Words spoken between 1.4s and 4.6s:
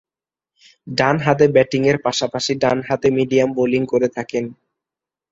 ব্যাটিংয়ের পাশাপাশি ডানহাতে মিডিয়াম বোলিং করে থাকেন।